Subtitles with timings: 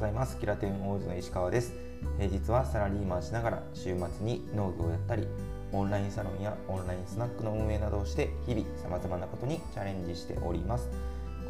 [0.00, 0.38] ございます。
[0.38, 1.74] キラテン王子の石川です。
[2.16, 5.28] 平日はサラリーマンしながら週末に農業をやったり
[5.72, 10.88] オンラインサロンやオンラインスナックの運営などをして日々さまざまなことにチャレンジしております。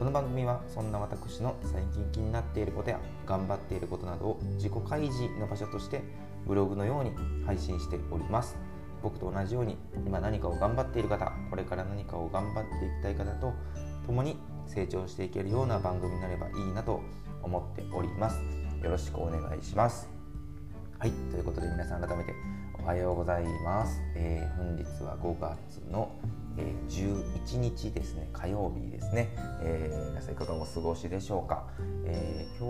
[0.00, 6.02] この番組はそんな私の最近気になっていることや頑張っていることなどを自己開示の場所として
[6.44, 7.12] ブログのように
[7.46, 8.56] 配信しております。
[9.00, 13.54] 僕と同じように今何かを頑張っている方これから何かを頑張っていきたい方と
[14.06, 17.00] 共に成長していけるような番組になればいいなと
[17.42, 18.40] 思っております。
[18.82, 20.08] よろしくお願いします。
[20.98, 22.34] はいということで皆さん改めて
[22.82, 26.10] おはようございます、えー、本日は5月の、
[26.58, 28.28] えー、11日ですね。
[28.32, 29.30] 火曜日ですね、
[29.62, 31.64] えー、皆さんいかがお過ごしでしょうか、
[32.04, 32.66] えー、今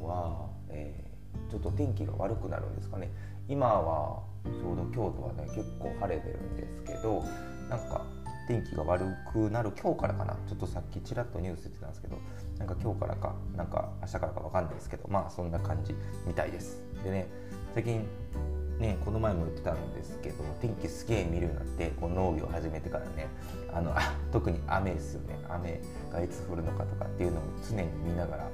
[0.00, 3.10] 日は、えー、ちょっと天気が悪くなるんですかね。
[3.48, 7.22] 今はちょうど京都はね結構晴れてるんですけど
[7.68, 8.04] なんか
[8.48, 10.36] 天気が悪くなる今日からかな。
[10.48, 12.18] ちょっとさっきちらっとニュース言ってたんですけど
[12.58, 15.94] なんか今日からかなんか明日からか分かんないですけどまあそんな感じ
[16.26, 16.80] みたいです。
[17.04, 17.28] でね
[17.74, 18.06] 最近
[18.78, 23.28] ねこの前も言ってたんですけど天気すげえ見るようになってこう農業始めてからね
[23.72, 25.38] あのあ 特に雨ですよね。
[25.48, 25.80] 雨
[26.12, 28.48] がいつ降るのかとかっていうのを常に見ながら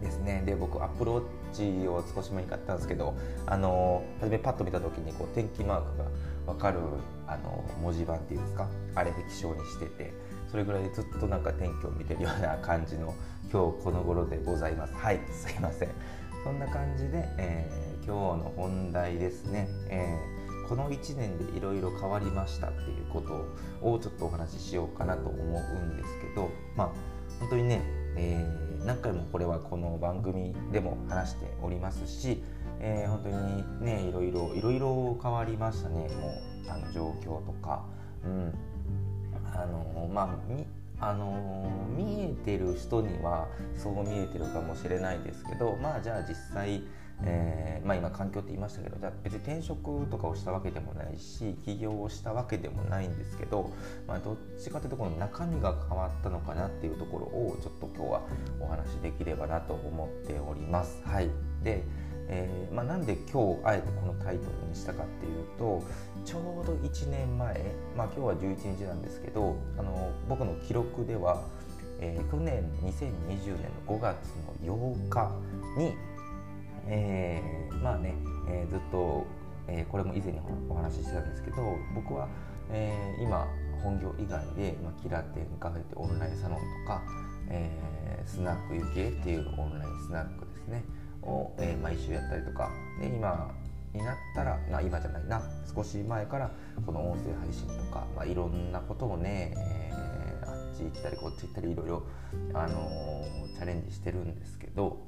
[0.00, 0.42] ですね。
[0.44, 3.14] で僕アプローチを少し前に買ったんですけど
[3.46, 6.04] あの初めパッと見た時にこう天気マークが
[6.52, 6.78] 分かる
[7.26, 8.68] あの文字盤っていうんですか？
[8.94, 10.12] あれで気象にしてて
[10.50, 13.14] それぐらいずっとなんか天気を見てるような感じの
[13.52, 14.94] 今日この頃でございます。
[14.94, 15.90] はいすいません。
[16.44, 26.90] そんな感じで、えー、今日の本題ですね、えー、この1年でいろいろ変わりましたっていうことをちょっとお話ししようかなと思うんですけどまあ
[27.40, 27.82] 本当にね、
[28.16, 32.42] えー、何回もこれはこの番組でも話しておりますし
[32.80, 36.08] えー、本当にねいろいろいろいろ変わりましたね。
[36.08, 37.84] もうあの状況とか、
[38.24, 38.54] うん。
[39.54, 40.64] あのまあみ
[40.98, 46.82] あの見えてる人にはそう見えてるかもしれないですけどまあじゃあ実際、
[47.22, 53.70] えー、まあ、今環境って言いましたけどじゃあ別に転職とかをしたわけでもないし起業をしたわけでもないんですけど、
[54.08, 58.22] まあ、どっちかというとこの中身が変わったのかなっていうところをちょっと今日は
[58.60, 61.02] お話しできればなと思っております。
[61.04, 61.28] はい、
[61.62, 61.84] で
[62.28, 65.82] えー、まあ、なんで今日あえてこのタイトルにしたかっていうと
[66.24, 71.42] ちょうど1年前、まあ、今日は11日なんですけどあの僕の記録では、
[72.00, 74.16] えー、去年2020年の5月
[74.64, 75.32] の8日
[75.78, 75.94] に、
[76.88, 78.14] えー、まあね、
[78.48, 79.26] えー、ずっと、
[79.68, 81.56] えこれも以前にお話ししてたんですけど
[81.94, 82.28] 僕は、
[82.72, 83.46] え今
[83.82, 87.02] 本業以外で、まあ、キラテンカフェってオンラインサロンとか、
[87.50, 87.70] え
[88.26, 90.82] スナックゆきえっていうオンラインスナックですね。
[91.26, 92.70] を、え、毎週やったりとか
[93.00, 93.52] で今
[93.92, 95.42] になったら、まあ、今じゃないな
[95.74, 96.50] 少し前から
[96.84, 102.02] この音声配信とか、まあ、いろんなことをね、えー、あっち行ったりこっち行ったりいろいろ、
[102.54, 104.98] あのー、チャレンジしてるんですけど、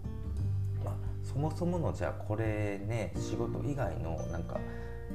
[0.85, 4.59] まあ、そもそものじゃあこれね仕事以外のなんか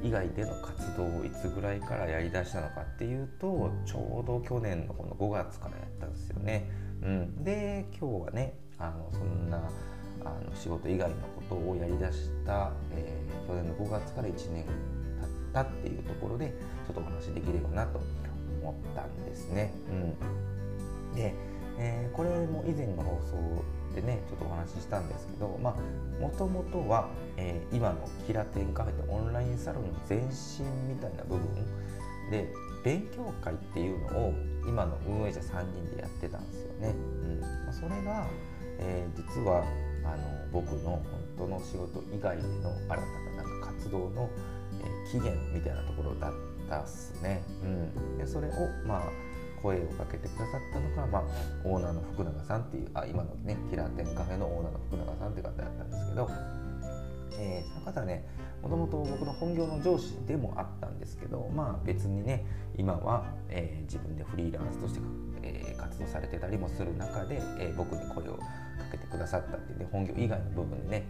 [0.02, 6.68] 以外での活動をいつぐらいからやりだしたのかっていうとちょうど去年のこの5月からやったんですよね。
[7.02, 9.70] うん、で今日はねあのそんな
[10.24, 11.16] あの仕事以外の
[11.48, 14.68] ことをやりだした、えー、去年の5月から1年経っ
[15.52, 16.54] たっていうところで
[16.86, 18.00] ちょっとお話できればなと
[18.62, 19.72] 思ったんですね。
[21.12, 21.34] うん、で、
[21.78, 23.64] えー、これも以前の放送
[23.94, 25.74] でねちょっとお話ししたんですけども
[26.36, 30.24] ともとは、えー、今のキラテンカフェってオンラインサロンの前身
[30.88, 31.48] みたいな部分
[32.30, 32.52] で
[32.84, 34.34] 勉強会っていうのを
[34.66, 36.94] 今の運営者3人でやってたんですよね。
[37.22, 38.26] うんまあ、それが、
[38.78, 39.64] えー、実は
[40.04, 40.22] あの
[40.52, 41.02] 僕の本
[41.38, 44.30] 当の仕事以外での新たななんか活動の、
[44.80, 46.32] えー、起源みたいなところだっ
[46.68, 47.42] たっすね。
[47.62, 48.52] うん、でそれを
[48.86, 49.02] まあ
[49.62, 51.22] 声をかけてくださったのが、まあ、
[51.64, 56.30] オーナーの福永さんっていうあ今のねキラー店カフェのオーナーの福永さんっていう方だったんですけど、
[57.40, 58.26] えー、その方はね
[58.62, 62.44] もともと僕の本業の上司でもあったんですけどまあ別にね
[62.76, 65.00] 今は、えー、自分でフリーランスとして、
[65.44, 68.44] えー、活動されてたりもする中で、えー、僕に声をか
[68.90, 71.04] けてくださったっていうね本業以外の部分でね、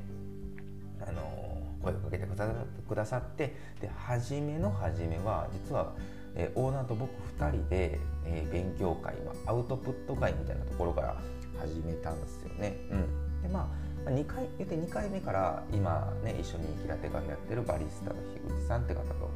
[1.01, 5.93] あの声をかけてくださってで初めの初めは実は、
[6.35, 11.17] えー、オーナーと僕2人で、えー、勉強会、まあ、アウトプット会みたいなところから
[11.61, 12.77] 始めたんですよね。
[12.91, 13.71] うん、でま
[14.07, 18.17] あ2回言って2回目から今ね一緒に平手紙やってるバリスタの
[18.47, 19.31] 樋口さんって方と、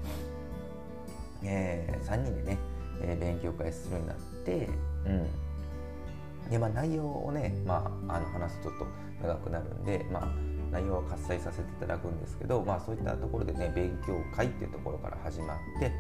[1.43, 2.59] えー、3人でね、
[3.01, 4.69] えー、勉強会するようになって、
[5.07, 8.87] うん、で、まあ、内容をね、まあ、あの話すとちょっと
[9.23, 10.29] 長くなるんで、まあ、
[10.71, 15.93] 内容は割愛させていただくんですけど、まあ、そういったところでね勉強会っていうところから始まって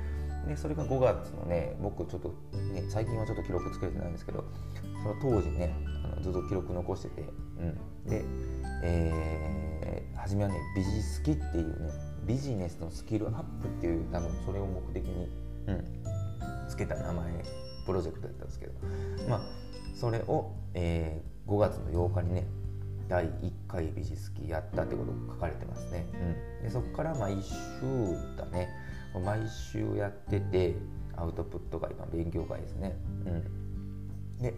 [0.47, 2.35] でそれが5月のね僕ちょっと
[2.73, 4.45] ね最近はちょっと記録つけれてないんですけど
[5.03, 5.75] その当時ね
[6.05, 7.23] あのずっと記録残してて、
[7.59, 8.25] うん、で、
[8.83, 11.91] えー、初めはねビジスキっていうね
[12.25, 15.29] ビジネスのスキルアップっていう多分それを目的に、
[15.67, 15.85] うん、
[16.69, 17.33] つけた名前
[17.89, 18.73] プロジェクトだったんですけど
[19.29, 19.41] まあ
[19.95, 22.47] それを、えー、5月の8日にね
[23.09, 26.07] 第1回美術記やったってことが書かれてますね、
[26.61, 27.57] うん、でそこから毎週
[28.37, 28.69] だね。
[29.25, 30.77] 毎週やってて
[31.17, 32.95] アウトプット会、まあ、勉強会ですね、
[33.25, 34.55] うん、で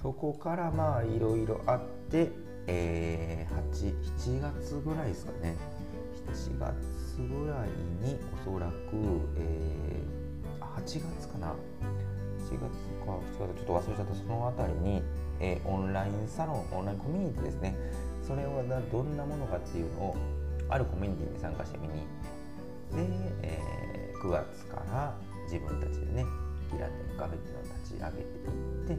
[0.00, 1.80] そこからまあいろいろあっ
[2.10, 2.30] て、
[2.66, 5.56] えー、8 7月ぐらいですかね。
[6.26, 7.68] 7月ぐらい
[8.02, 8.72] におそらく、
[9.36, 11.54] えー、8月かな。
[12.46, 12.60] 7月
[13.04, 15.02] か7月ちょっと忘れちゃったその辺りに、
[15.40, 17.76] えー、オンラインサロンオンラインコミュニティですね。
[18.22, 20.16] それはどんなものかっていうのを
[20.68, 21.94] あるコミュニティに参加してみに。
[22.94, 23.02] で、
[23.42, 25.14] えー、9月から
[25.50, 26.24] 自分たちでね
[26.70, 28.98] キラテンカフェっていうのを立ち上げていっ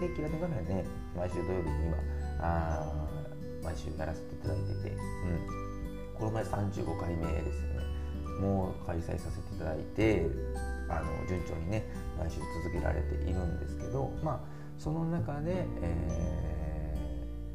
[0.00, 0.84] てでキラテンカフェはね
[1.16, 1.96] 毎週土曜日に今
[2.40, 3.08] あ
[3.62, 7.80] 毎週やらせていただいてて、うん、この前35回目ですよね。
[8.40, 10.26] もう開催させていただいて
[10.90, 11.84] あの順調にね
[12.18, 14.40] 毎週続けられているんですけどまあ
[14.78, 16.96] その中で、え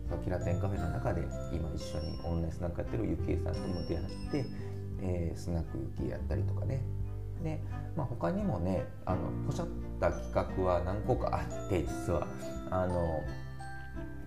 [0.10, 1.22] ー、キラテンカフェの中で
[1.52, 4.46] 今一緒にオンラインスナックやってるゆきえさんとも出会って、
[5.02, 6.82] えー、スナックゆきえやったりとかね。
[7.44, 7.60] で、
[7.98, 9.68] まあ、他にもねあのポシャっ
[10.00, 12.28] た企画は何個かあって実は。
[12.72, 13.24] あの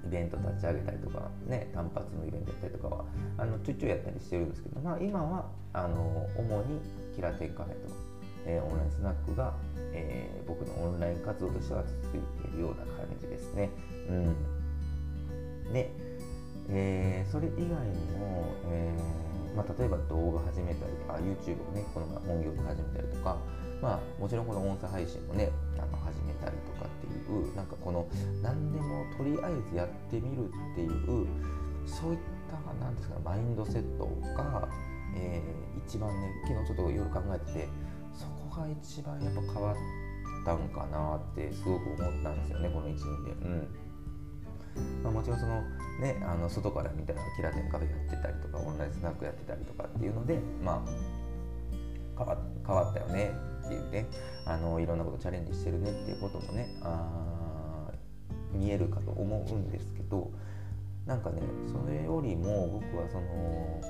[0.07, 3.05] イベント立ち上げたりとかね単発のイベントやったりとかは
[3.37, 6.81] あのちょいちょいやったりしてるんですけど、まあ、今はあの主に
[7.15, 8.08] キラテンカフェと。
[8.49, 9.55] え、オンラインスナックが、
[9.93, 13.71] えー、僕のオンライン活動としては続いているような感じですね。
[14.09, 14.13] う
[15.69, 15.91] ん、で、
[16.71, 17.69] えー、それ以外に
[18.19, 18.97] も、え
[19.57, 23.37] まあ、例えば動画始めたりとか YouTube をねこの本業で始めたりとか、
[23.83, 28.07] まあ、もちろんこの音声配信もねあの始めたりとかっていうなんかこの
[28.43, 31.27] 何でもとりあえずやってみるっていう
[31.87, 32.19] そういっ
[32.51, 34.07] た何ですかマインドセット
[34.37, 34.69] が、
[35.17, 37.69] えー、一番ね昨日ちょっといろいろ考えてて
[38.59, 39.77] が一番やっぱ変わっ
[40.45, 43.47] たんかなってすごく思ったんですよねこの1年で。
[43.47, 43.69] うん
[45.03, 45.61] まあ、もちろんその
[46.01, 50.91] ねあの外から見たらキラテンカフェやってたりとかオンラインスナックやってたりとかっていうのでまあ
[52.17, 53.33] 変わ変わったよね
[53.65, 54.07] っていうね
[54.47, 57.91] あのいろんなことチャレンジしてるねっていうこともねあ
[58.53, 60.31] 見えるかと思うんですけど
[61.07, 63.81] なんかねそれよりも僕はその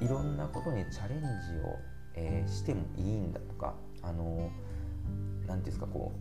[0.00, 1.26] いろんなことにチャレンジ
[1.64, 1.78] を
[2.14, 4.50] えー、してもいいんだとかあの
[5.46, 6.12] 何ていうんですかこ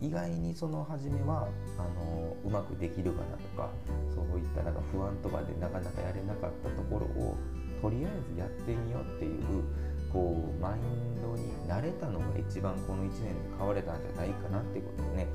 [0.00, 1.48] う意外にその初めは
[1.78, 3.70] あのうまくできるかなとか
[4.14, 7.36] そういったなんか不安とかでなかなかやれなかったところを
[7.80, 9.64] とりあえずやってみようっていう
[10.12, 15.26] こうマインドに慣れたのが一番この1年で変われたんじゃないかなってことをね、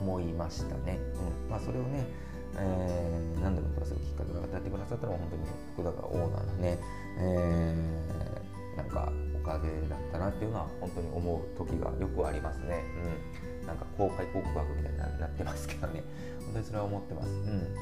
[0.00, 0.98] うん、思いましたね。
[1.46, 2.06] うんまあ、それをね
[2.56, 5.42] えー、何でもくださるきっかけが与えてくださったのは本当に
[5.74, 6.78] 福田がオーナーのね、
[7.18, 12.82] えー、なんかおかげだったなっていうのは本当に思う時がよくありますね。
[13.62, 16.02] うん、なんか公開告白みたいになってますけどね
[16.44, 17.28] 本当にそれは思ってます。
[17.28, 17.74] うん、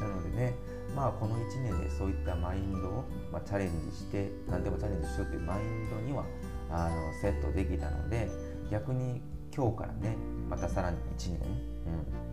[0.00, 0.54] なのでね
[0.94, 6.24] まあこの1年でそういったマインドを、まあ、チャレンジして何でもチャレンジしようっていうマインドには
[6.70, 8.28] あのセットできたので
[8.70, 9.22] 逆に
[9.54, 10.16] 今日からね
[10.48, 11.48] またさらに1年、
[11.86, 12.30] うん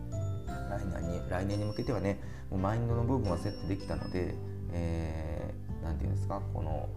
[0.68, 2.20] 来年に来年に向けてはね
[2.50, 4.34] もうマインドの部分はセットできたので
[4.70, 6.88] 何、えー、て言うんですかこの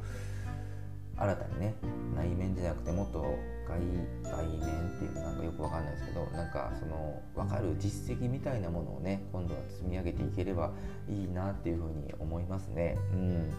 [1.17, 1.75] 新たにね
[2.15, 3.37] 内面じゃなくてもっと
[3.67, 3.79] 外
[4.23, 10.71] 外面っていうなんかよくわかんないですけどなんかその分かる実績みたいなものをね今度は積み上げていければ
[11.07, 12.97] いいなっていうふうに思いますね。
[13.13, 13.49] うん、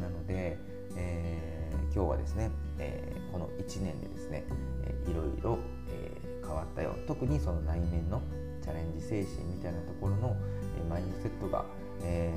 [0.00, 0.58] なので、
[0.96, 4.44] えー、今日はですね、えー、この1年でですね、
[4.84, 8.20] えー、いろいろ、えー、変わったよ特にその内面の
[8.62, 10.36] チャレンジ精神みたいなところの、
[10.78, 11.64] えマインドセットが、
[12.02, 12.32] え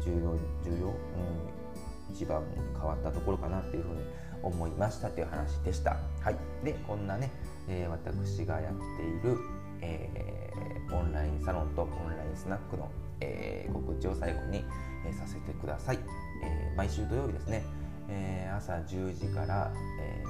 [0.00, 0.32] ー、重要
[0.64, 2.42] 重要、うん、一番
[2.74, 4.00] 変わったところかなっていうふうに
[4.42, 5.98] 思いましたという話でした。
[6.20, 7.30] はい、でこんなね、
[7.68, 9.38] えー、私がやっている、
[9.82, 12.90] えー、オンラインサロンとオンラインスナックの、
[13.20, 14.64] えー、告知を最後に、
[15.06, 15.98] えさせてください。
[16.42, 17.64] え毎週土曜日ですね、
[18.08, 20.22] え朝10時から、え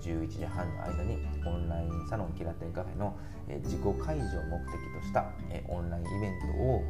[0.00, 3.16] 11時半の間にオンラインサロンキラテンカフェの
[3.64, 5.32] 自己解除を目的とした
[5.68, 6.82] オンラインイベントを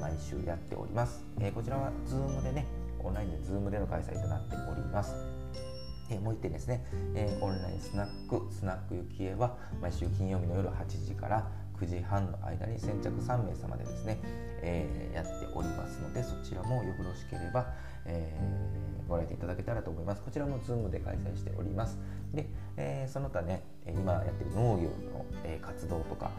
[0.00, 1.24] 毎週やっております。
[1.54, 2.66] こちらは Zoom でね、
[2.98, 5.14] オンラインで Zoom での開催となっております。
[6.22, 6.84] もう1点ですね、
[7.40, 11.50] オンラインスナック、スナックゆきえは毎週金曜日の夜8時から
[11.82, 14.18] 9時半の間に先着3名様でですね、
[14.62, 17.66] えー、やっておりますのでそちらもよろしければ、
[18.06, 20.22] えー、ご来店いただけたらと思います。
[20.22, 21.98] こちらも Zoom で開催しております。
[22.32, 22.46] で、
[22.76, 26.30] えー、その他ね、今やってる農業の、え活動とか、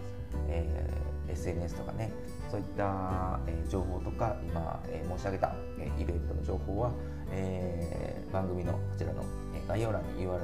[0.48, 2.12] えー、SNS とかね、
[2.50, 6.92] そういった、え情報とか、今、え申し上げた、えイベントの情報は、
[7.32, 9.24] え番組のこちらの
[9.68, 10.40] 概要欄に URL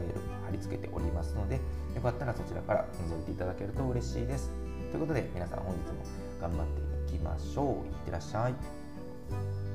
[0.46, 1.56] 貼り付けておりますので、
[1.96, 4.69] よかったらそちらから覗いていただけると嬉しいです。
[4.92, 6.04] ということで、皆さん本日も
[6.42, 6.68] 頑張っ
[7.08, 7.88] ていきましょう。
[7.88, 9.69] いってらっしゃい。